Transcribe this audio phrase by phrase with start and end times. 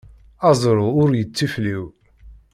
[0.49, 1.83] Aẓru ur yettifliw.